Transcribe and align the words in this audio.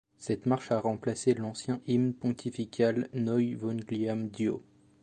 Cette 0.17 0.47
marche 0.47 0.71
a 0.71 0.79
remplacé 0.79 1.35
l'ancien 1.35 1.79
hymne 1.85 2.15
pontifical 2.15 3.07
Noi 3.13 3.55
Vogliam 3.55 4.29
Dio. 4.29 4.63